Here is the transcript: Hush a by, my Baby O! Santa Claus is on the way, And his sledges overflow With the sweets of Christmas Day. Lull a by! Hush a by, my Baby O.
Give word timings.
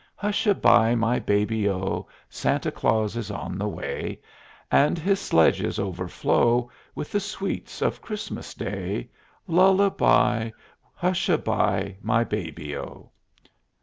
Hush 0.15 0.47
a 0.47 0.55
by, 0.55 0.95
my 0.95 1.19
Baby 1.19 1.69
O! 1.69 2.07
Santa 2.27 2.71
Claus 2.71 3.15
is 3.15 3.29
on 3.29 3.59
the 3.59 3.67
way, 3.67 4.19
And 4.71 4.97
his 4.97 5.19
sledges 5.19 5.77
overflow 5.77 6.71
With 6.95 7.11
the 7.11 7.19
sweets 7.19 7.83
of 7.83 8.01
Christmas 8.01 8.55
Day. 8.55 9.11
Lull 9.45 9.79
a 9.79 9.91
by! 9.91 10.53
Hush 10.95 11.29
a 11.29 11.37
by, 11.37 11.97
my 12.01 12.23
Baby 12.23 12.75
O. 12.75 13.11